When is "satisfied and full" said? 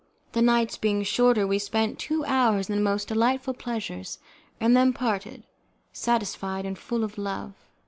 5.93-7.03